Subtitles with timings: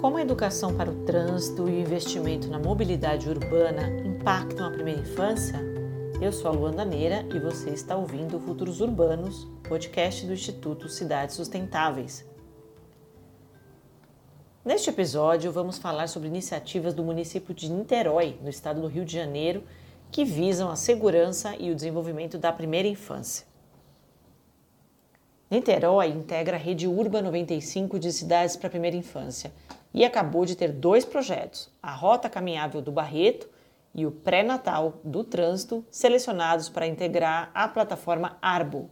[0.00, 5.02] Como a educação para o trânsito e o investimento na mobilidade urbana impactam a primeira
[5.02, 5.60] infância?
[6.22, 11.36] Eu sou a Luanda Neira e você está ouvindo Futuros Urbanos, podcast do Instituto Cidades
[11.36, 12.24] Sustentáveis.
[14.64, 19.12] Neste episódio, vamos falar sobre iniciativas do município de Niterói, no estado do Rio de
[19.12, 19.64] Janeiro,
[20.10, 23.49] que visam a segurança e o desenvolvimento da primeira infância.
[25.50, 29.50] Niterói integra a rede Urba 95 de cidades para a primeira infância
[29.92, 33.48] e acabou de ter dois projetos, a Rota Caminhável do Barreto
[33.92, 38.88] e o Pré-Natal do Trânsito, selecionados para integrar a plataforma Arbo.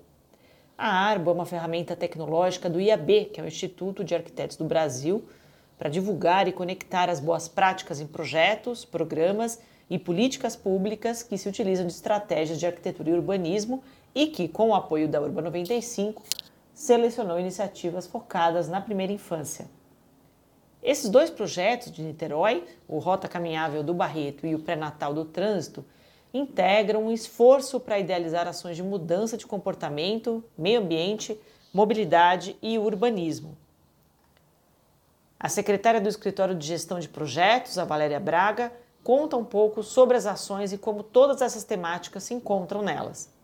[0.77, 4.65] A Arbo é uma ferramenta tecnológica do IAB, que é o Instituto de Arquitetos do
[4.65, 5.25] Brasil,
[5.79, 11.49] para divulgar e conectar as boas práticas em projetos, programas e políticas públicas que se
[11.49, 13.81] utilizam de estratégias de arquitetura e urbanismo
[14.13, 16.23] e que, com o apoio da Urba 95,
[16.79, 19.69] selecionou iniciativas focadas na primeira infância.
[20.81, 25.85] Esses dois projetos de Niterói, o Rota Caminhável do Barreto e o Pré-Natal do Trânsito,
[26.33, 31.37] integram um esforço para idealizar ações de mudança de comportamento, meio ambiente,
[31.75, 33.59] mobilidade e urbanismo.
[35.41, 40.17] A secretária do Escritório de Gestão de Projetos, a Valéria Braga, conta um pouco sobre
[40.17, 43.37] as ações e como todas essas temáticas se encontram nelas.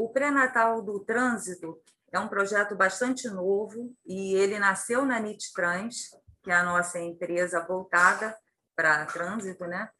[0.00, 1.78] O pré-natal do trânsito
[2.10, 7.60] é um projeto bastante novo e ele nasceu na NIT-Trans, que é a nossa empresa
[7.60, 8.34] voltada
[8.74, 9.90] para trânsito, né?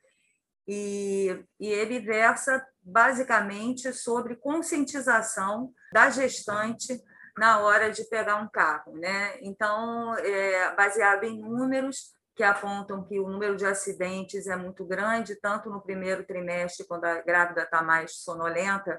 [0.66, 6.98] E, e ele versa basicamente sobre conscientização da gestante
[7.36, 9.36] na hora de pegar um carro, né?
[9.42, 15.36] Então, é baseado em números que apontam que o número de acidentes é muito grande,
[15.36, 18.98] tanto no primeiro trimestre, quando a grávida está mais sonolenta,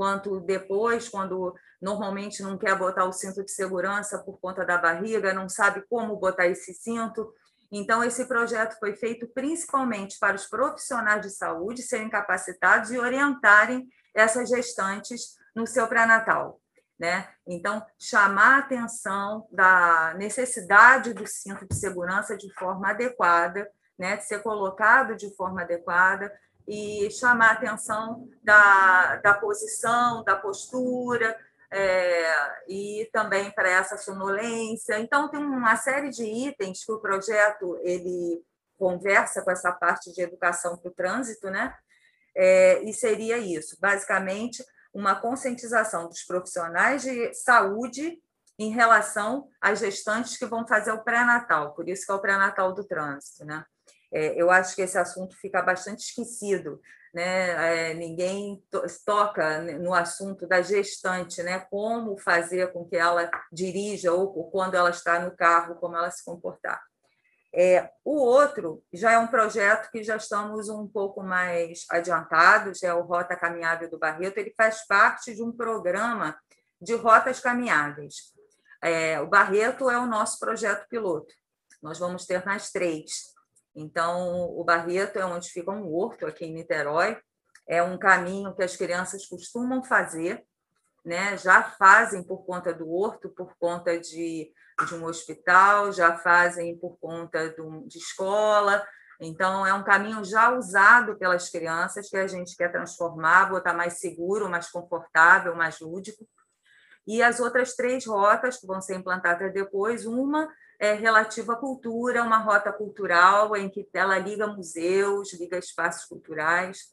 [0.00, 5.34] quanto depois, quando normalmente não quer botar o cinto de segurança por conta da barriga,
[5.34, 7.30] não sabe como botar esse cinto.
[7.70, 13.86] Então, esse projeto foi feito principalmente para os profissionais de saúde serem capacitados e orientarem
[14.14, 16.58] essas gestantes no seu pré-natal.
[16.98, 17.28] Né?
[17.46, 24.16] Então, chamar a atenção da necessidade do cinto de segurança de forma adequada, né?
[24.16, 26.32] de ser colocado de forma adequada,
[26.72, 31.36] e chamar a atenção da, da posição, da postura,
[31.68, 35.00] é, e também para essa sonolência.
[35.00, 38.40] Então, tem uma série de itens que o projeto ele
[38.78, 41.74] conversa com essa parte de educação para o trânsito, né?
[42.36, 44.64] É, e seria isso, basicamente,
[44.94, 48.16] uma conscientização dos profissionais de saúde
[48.56, 52.72] em relação às gestantes que vão fazer o pré-natal, por isso que é o pré-natal
[52.72, 53.64] do trânsito, né?
[54.12, 56.80] É, eu acho que esse assunto fica bastante esquecido,
[57.14, 57.90] né?
[57.90, 61.60] É, ninguém to toca no assunto da gestante, né?
[61.70, 66.10] Como fazer com que ela dirija ou, ou quando ela está no carro, como ela
[66.10, 66.80] se comportar.
[67.52, 72.94] É, o outro já é um projeto que já estamos um pouco mais adiantados, é
[72.94, 74.38] o Rota Caminhável do Barreto.
[74.38, 76.38] Ele faz parte de um programa
[76.80, 78.32] de rotas caminháveis.
[78.82, 81.34] É, o Barreto é o nosso projeto piloto.
[81.82, 83.34] Nós vamos ter mais três.
[83.74, 87.16] Então, o Barreto é onde fica um horto aqui em Niterói.
[87.66, 90.44] É um caminho que as crianças costumam fazer,
[91.04, 91.36] né?
[91.36, 94.52] já fazem por conta do horto, por conta de,
[94.88, 98.84] de um hospital, já fazem por conta um, de escola.
[99.20, 104.00] Então, é um caminho já usado pelas crianças que a gente quer transformar, botar mais
[104.00, 106.26] seguro, mais confortável, mais lúdico.
[107.06, 110.48] E as outras três rotas que vão ser implantadas depois, uma
[110.80, 116.86] é, relativa à cultura, uma rota cultural em que ela liga museus, liga espaços culturais.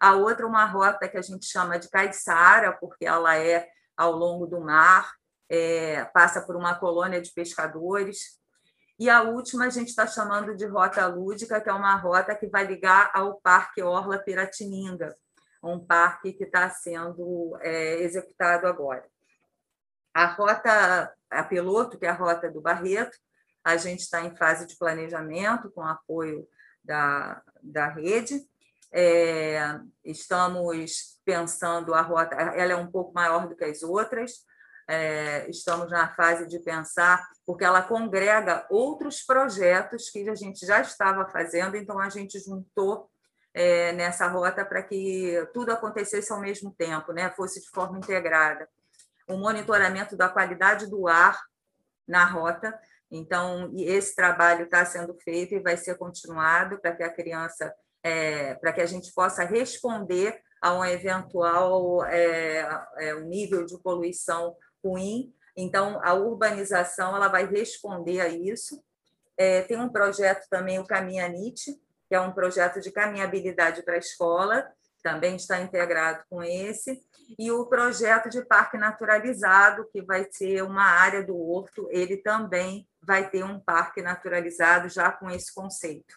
[0.00, 4.46] A outra, uma rota que a gente chama de Caiçara, porque ela é ao longo
[4.46, 5.12] do mar,
[5.48, 8.40] é, passa por uma colônia de pescadores.
[8.98, 12.46] E a última a gente está chamando de Rota Lúdica, que é uma rota que
[12.46, 15.14] vai ligar ao Parque Orla Piratininga,
[15.62, 19.04] um parque que está sendo é, executado agora.
[20.14, 23.18] A rota, a piloto, que é a rota do Barreto,
[23.64, 26.46] a gente está em fase de planejamento com apoio
[26.84, 28.46] da, da rede.
[28.92, 34.44] É, estamos pensando a rota, ela é um pouco maior do que as outras.
[34.86, 40.82] É, estamos na fase de pensar, porque ela congrega outros projetos que a gente já
[40.82, 43.10] estava fazendo, então a gente juntou
[43.54, 47.30] é, nessa rota para que tudo acontecesse ao mesmo tempo, né?
[47.30, 48.68] fosse de forma integrada.
[49.26, 51.40] O monitoramento da qualidade do ar
[52.06, 52.78] na rota,
[53.16, 57.72] então, esse trabalho está sendo feito e vai ser continuado para que a criança,
[58.02, 62.66] é, para que a gente possa responder a um eventual é,
[62.98, 68.82] é, um nível de poluição ruim Então, a urbanização ela vai responder a isso.
[69.36, 71.72] É, tem um projeto também, o Caminhanite,
[72.08, 74.66] que é um projeto de caminhabilidade para a escola,
[75.04, 77.00] também está integrado com esse,
[77.38, 82.88] e o projeto de parque naturalizado, que vai ser uma área do horto, ele também
[83.06, 86.14] vai ter um parque naturalizado já com esse conceito.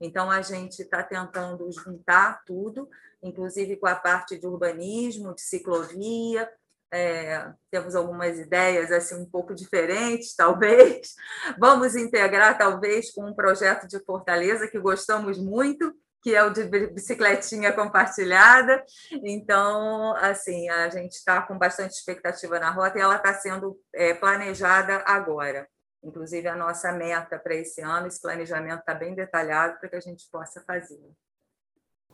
[0.00, 2.88] Então, a gente está tentando juntar tudo,
[3.22, 6.48] inclusive com a parte de urbanismo, de ciclovia,
[6.92, 11.14] é, temos algumas ideias assim um pouco diferentes, talvez.
[11.58, 16.64] Vamos integrar, talvez, com um projeto de Fortaleza que gostamos muito, que é o de
[16.64, 18.84] bicicletinha compartilhada.
[19.24, 24.12] Então, assim, a gente está com bastante expectativa na rota e ela está sendo é,
[24.12, 25.66] planejada agora.
[26.02, 30.00] Inclusive, a nossa meta para esse ano, esse planejamento está bem detalhado para que a
[30.00, 31.00] gente possa fazer.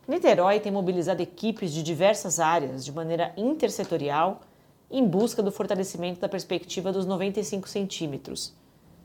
[0.07, 4.41] Niterói tem mobilizado equipes de diversas áreas de maneira intersetorial
[4.89, 8.55] em busca do fortalecimento da perspectiva dos 95 centímetros.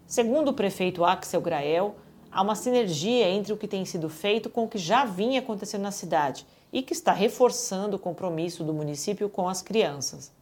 [0.07, 1.97] Segundo o prefeito Axel Grael,
[2.31, 5.83] há uma sinergia entre o que tem sido feito com o que já vinha acontecendo
[5.83, 10.33] na cidade e que está reforçando o compromisso do município com as crianças.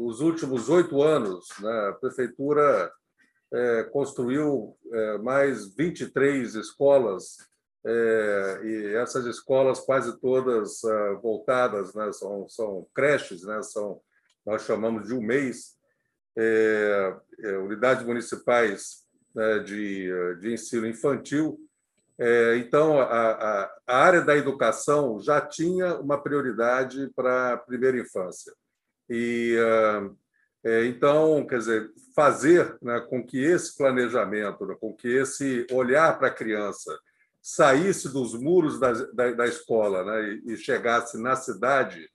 [0.00, 2.90] Nos últimos oito anos, né, a prefeitura
[3.52, 7.36] é, construiu é, mais 23 escolas
[7.84, 14.00] é, e essas escolas quase todas uh, voltadas, né, são, são creches, né, são,
[14.46, 15.76] nós chamamos de um mês,
[16.34, 19.04] é, é, unidades municipais
[19.34, 20.10] né, de,
[20.40, 21.60] de ensino infantil.
[22.18, 27.98] É, então, a, a, a, área da educação já tinha uma prioridade para a primeira
[27.98, 28.54] infância.
[29.10, 30.16] E, uh,
[30.86, 36.28] então, quer dizer, fazer né, com que esse planejamento, né, com que esse olhar para
[36.28, 36.96] a criança,
[37.42, 42.08] saísse dos muros da, da, da escola né, e, e, chegasse na cidade,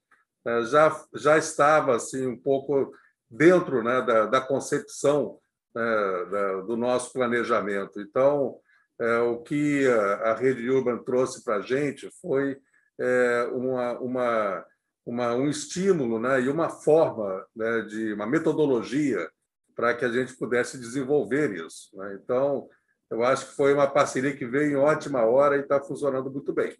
[0.46, 2.94] né, já, já estava assim um pouco
[3.30, 5.40] dentro né, da, da concepção
[5.74, 8.00] né, da, do nosso planejamento.
[8.00, 8.60] Então,
[9.00, 12.58] é, o que a, a Rede Urban trouxe para a gente foi
[13.00, 14.66] é, uma, uma,
[15.06, 19.30] uma, um estímulo né, e uma forma né, de uma metodologia
[19.76, 21.96] para que a gente pudesse desenvolver isso.
[21.96, 22.20] Né?
[22.22, 22.68] Então,
[23.10, 26.54] eu acho que foi uma parceria que veio em ótima hora e está funcionando muito
[26.54, 26.76] bem.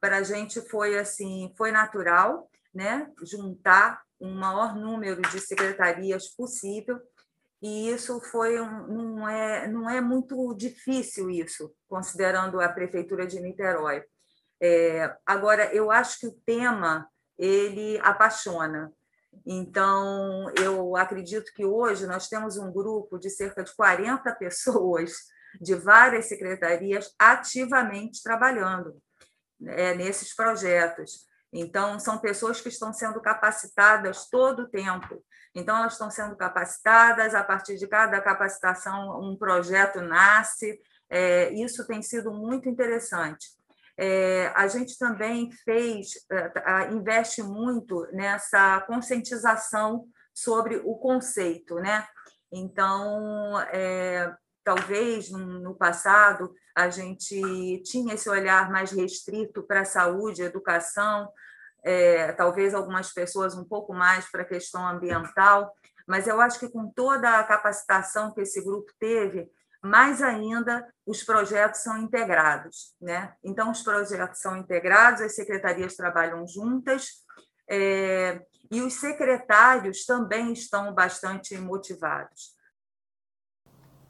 [0.00, 7.00] Para a gente foi assim, foi natural, né, juntar um maior número de secretarias possível
[7.62, 13.40] e isso foi um, não é não é muito difícil isso considerando a prefeitura de
[13.40, 14.02] Niterói.
[14.60, 17.08] É, agora eu acho que o tema
[17.38, 18.92] ele apaixona
[19.46, 25.12] então, eu acredito que hoje nós temos um grupo de cerca de 40 pessoas
[25.60, 28.96] de várias secretarias ativamente trabalhando
[29.58, 31.28] né, nesses projetos.
[31.52, 35.24] Então, são pessoas que estão sendo capacitadas todo o tempo.
[35.52, 40.80] Então, elas estão sendo capacitadas, a partir de cada capacitação, um projeto nasce.
[41.08, 43.48] É, isso tem sido muito interessante.
[44.02, 52.06] É, a gente também fez, é, investe muito nessa conscientização sobre o conceito, né?
[52.50, 60.40] Então, é, talvez no passado a gente tinha esse olhar mais restrito para a saúde,
[60.40, 61.30] educação,
[61.84, 65.74] é, talvez algumas pessoas um pouco mais para a questão ambiental,
[66.08, 69.46] mas eu acho que com toda a capacitação que esse grupo teve,
[69.82, 72.94] mais ainda os projetos são integrados.
[73.00, 73.32] Né?
[73.42, 77.08] Então, os projetos são integrados, as secretarias trabalham juntas,
[77.68, 82.54] é, e os secretários também estão bastante motivados.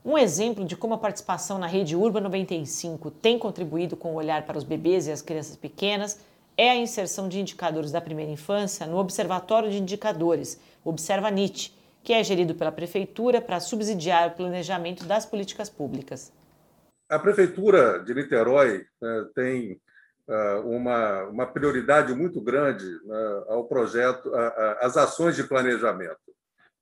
[0.02, 4.46] Um exemplo de como a participação na rede Urba 95 tem contribuído com o olhar
[4.46, 6.18] para os bebês e as crianças pequenas
[6.56, 12.12] é a inserção de indicadores da primeira infância no Observatório de Indicadores, Observa NIT, que
[12.12, 16.32] é gerido pela Prefeitura para subsidiar o planejamento das políticas públicas.
[17.08, 19.80] A Prefeitura de Niterói né, tem
[20.28, 24.30] uh, uma, uma prioridade muito grande né, ao projeto,
[24.80, 26.18] às ações de planejamento.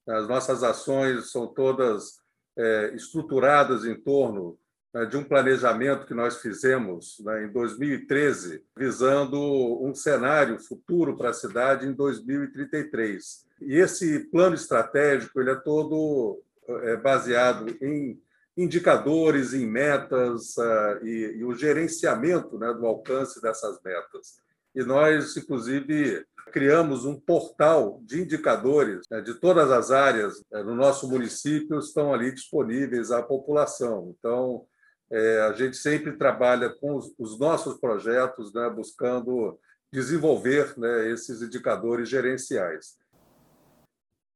[0.06, 2.18] As nossas ações são todas
[2.56, 4.58] é, estruturadas em torno
[4.92, 9.38] né, de um planejamento que nós fizemos né, em 2013, visando
[9.82, 13.46] um cenário futuro para a cidade em 2033.
[13.60, 18.20] E esse plano estratégico ele é todo é, baseado em
[18.56, 24.40] indicadores, em metas uh, e, e, o gerenciamento né, do alcance dessas metas.
[24.74, 30.74] E nós, inclusive, criamos um portal de indicadores né, de todas as áreas né, no
[30.74, 34.14] nosso município estão ali disponíveis à população.
[34.18, 34.66] Então,
[35.10, 39.56] é, a gente sempre trabalha com os, os nossos projetos, né, buscando
[39.92, 42.96] desenvolver né, esses indicadores gerenciais.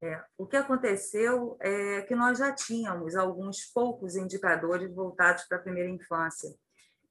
[0.02, 5.62] É, o que aconteceu é que nós já tínhamos alguns poucos indicadores voltados para a
[5.62, 6.52] primeira infância,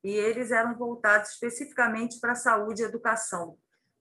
[0.03, 3.57] e eles eram voltados especificamente para a saúde e educação,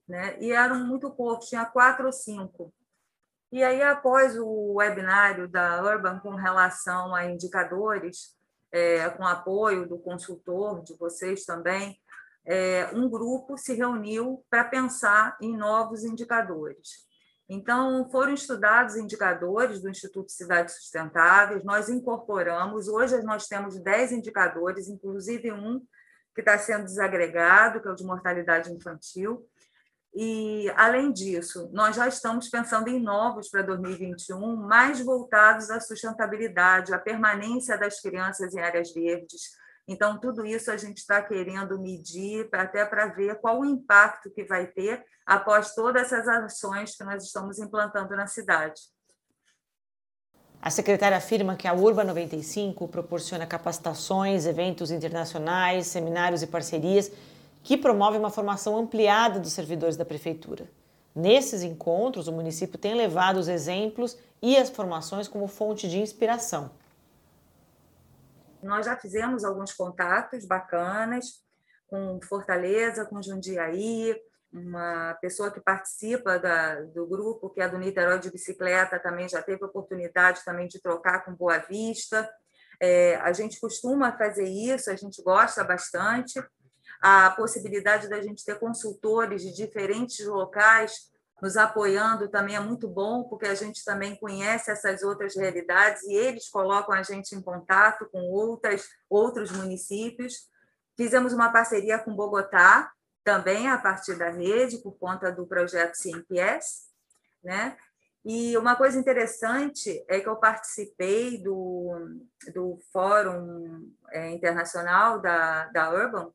[0.09, 0.37] né?
[0.40, 2.75] e eram muito poucos, tinha quatro ou cinco.
[3.52, 8.37] E aí, após o webinário da Urban com relação a indicadores,
[8.73, 12.00] é, com apoio do consultor, de vocês também,
[12.44, 17.09] é, um grupo se reuniu para pensar em novos indicadores.
[17.52, 24.88] Então, foram estudados indicadores do Instituto Cidades Sustentáveis, nós incorporamos, hoje nós temos 10 indicadores,
[24.88, 25.80] inclusive um
[26.33, 29.45] que está sendo desagregado, que é o de mortalidade infantil.
[30.14, 36.95] E, além disso, nós já estamos pensando em novos para 2021, mais voltados à sustentabilidade,
[36.95, 39.50] à permanência das crianças em áreas verdes,
[39.88, 44.44] então, tudo isso a gente está querendo medir até para ver qual o impacto que
[44.44, 48.80] vai ter após todas essas ações que nós estamos implantando na cidade.
[50.62, 57.10] A secretária afirma que a Urba 95 proporciona capacitações, eventos internacionais, seminários e parcerias
[57.62, 60.68] que promovem uma formação ampliada dos servidores da prefeitura.
[61.14, 66.70] Nesses encontros, o município tem levado os exemplos e as formações como fonte de inspiração.
[68.62, 71.45] Nós já fizemos alguns contatos bacanas
[71.87, 74.14] com Fortaleza, com Jundiaí,
[74.52, 79.40] uma pessoa que participa da, do grupo, que é do Niterói de Bicicleta, também já
[79.43, 82.29] teve oportunidade também de trocar com Boa Vista.
[82.81, 86.43] É, a gente costuma fazer isso, a gente gosta bastante.
[87.00, 91.10] A possibilidade da gente ter consultores de diferentes locais
[91.40, 96.12] nos apoiando também é muito bom, porque a gente também conhece essas outras realidades e
[96.12, 100.49] eles colocam a gente em contato com outras, outros municípios.
[100.97, 102.92] Fizemos uma parceria com Bogotá,
[103.23, 106.88] também a partir da rede, por conta do projeto CMPS,
[107.42, 107.76] né?
[108.25, 112.20] E uma coisa interessante é que eu participei do,
[112.52, 116.30] do Fórum é, Internacional da, da Urban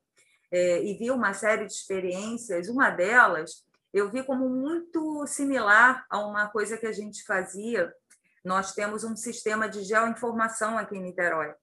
[0.51, 2.69] é, e vi uma série de experiências.
[2.69, 3.64] Uma delas
[3.95, 7.93] eu vi como muito similar a uma coisa que a gente fazia.
[8.43, 11.53] Nós temos um sistema de geoinformação aqui em Niterói.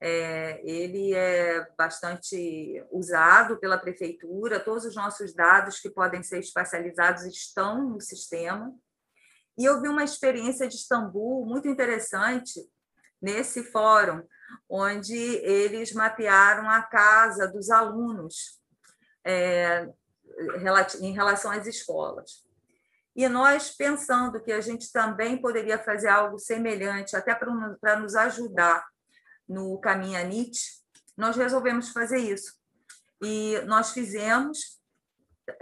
[0.00, 7.24] É, ele é bastante usado pela prefeitura, todos os nossos dados que podem ser espacializados
[7.26, 8.74] estão no sistema.
[9.58, 12.58] E eu vi uma experiência de Istambul muito interessante
[13.20, 14.26] nesse fórum,
[14.66, 18.58] onde eles mapearam a casa dos alunos.
[19.22, 19.86] É,
[21.00, 22.46] em relação às escolas.
[23.14, 28.86] E nós, pensando que a gente também poderia fazer algo semelhante, até para nos ajudar
[29.48, 30.82] no caminho a Nietzsche,
[31.16, 32.52] nós resolvemos fazer isso.
[33.22, 34.78] E nós fizemos,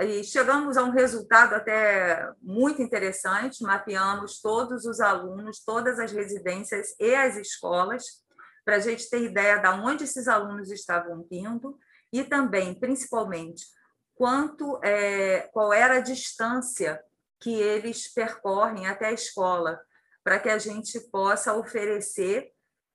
[0.00, 6.96] e chegamos a um resultado até muito interessante, mapeamos todos os alunos, todas as residências
[6.98, 8.24] e as escolas,
[8.64, 11.78] para a gente ter ideia de onde esses alunos estavam vindo
[12.12, 13.66] e também, principalmente,
[14.14, 17.02] quanto é, qual era a distância
[17.40, 19.80] que eles percorrem até a escola,
[20.22, 22.52] para que a gente possa oferecer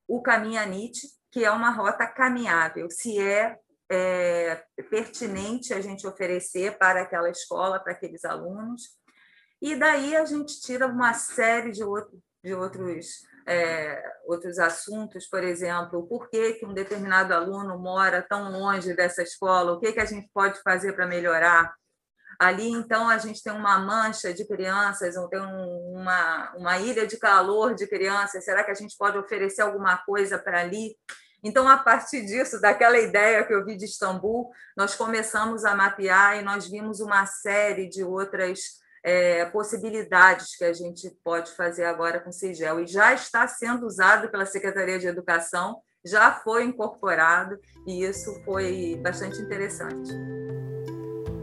[0.08, 0.20] o
[0.68, 3.56] Nietzsche, que é uma rota caminhável, se é,
[3.88, 8.98] é pertinente a gente oferecer para aquela escola, para aqueles alunos.
[9.62, 15.42] E daí a gente tira uma série de, outro, de outros é, outros assuntos, por
[15.42, 20.00] exemplo, por que, que um determinado aluno mora tão longe dessa escola, o que, que
[20.00, 21.74] a gente pode fazer para melhorar.
[22.38, 27.18] Ali, então, a gente tem uma mancha de crianças, ou tem uma, uma ilha de
[27.18, 30.96] calor de crianças, será que a gente pode oferecer alguma coisa para ali?
[31.42, 36.38] Então, a partir disso, daquela ideia que eu vi de Istambul, nós começamos a mapear
[36.38, 42.20] e nós vimos uma série de outras é, possibilidades que a gente pode fazer agora
[42.20, 42.80] com o CIGEL.
[42.80, 48.98] E já está sendo usado pela Secretaria de Educação, já foi incorporado, e isso foi
[49.02, 50.10] bastante interessante.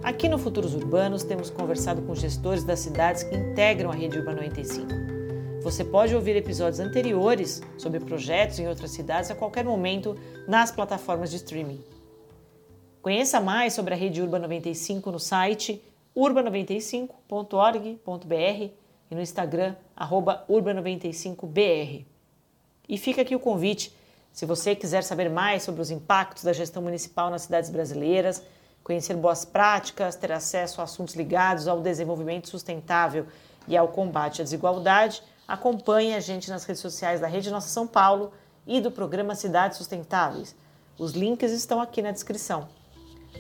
[0.04, 4.34] Aqui no Futuros Urbanos, temos conversado com gestores das cidades que integram a Rede Urba
[4.34, 4.88] 95.
[5.62, 10.16] Você pode ouvir episódios anteriores sobre projetos em outras cidades a qualquer momento
[10.48, 11.84] nas plataformas de streaming.
[13.02, 15.84] Conheça mais sobre a Rede Urba 95 no site
[16.17, 18.71] urba95.org.br
[19.09, 19.75] e no Instagram,
[20.50, 22.05] urba95br.
[22.89, 23.95] E fica aqui o convite,
[24.33, 28.41] se você quiser saber mais sobre os impactos da gestão municipal nas cidades brasileiras,
[28.83, 33.27] conhecer boas práticas, ter acesso a assuntos ligados ao desenvolvimento sustentável
[33.67, 37.86] e ao combate à desigualdade, acompanhe a gente nas redes sociais da Rede Nossa São
[37.86, 38.33] Paulo
[38.65, 40.55] e do programa Cidades Sustentáveis.
[40.97, 42.67] Os links estão aqui na descrição.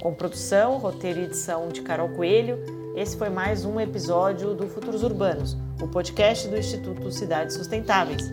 [0.01, 2.59] Com produção, roteiro e edição de Carol Coelho,
[2.95, 8.29] esse foi mais um episódio do Futuros Urbanos, o podcast do Instituto Cidades Sustentáveis.